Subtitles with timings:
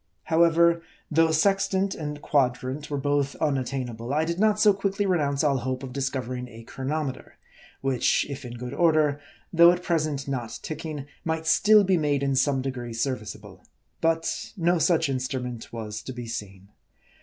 [0.23, 0.81] However,
[1.11, 5.57] though sextant and quadrant were both unat tainable, I did not so quickly renounce all
[5.57, 7.35] hope of discover ing a chronometer,
[7.81, 9.21] which, if in good order,
[9.53, 13.57] though at present not ticking, might still be made in some degree serviceable.
[14.01, 14.01] 114 MABDI.
[14.01, 16.69] But no such instrument was to be seen.